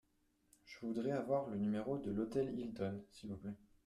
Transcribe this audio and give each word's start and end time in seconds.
Je 0.65 0.79
voudrais 0.83 1.11
avoir 1.11 1.47
le 1.47 1.57
numéro 1.57 1.99
de 1.99 2.09
l’hôtel 2.09 2.57
Hilton, 2.59 3.05
s’il 3.11 3.29
vous 3.29 3.37
plait. 3.37 3.53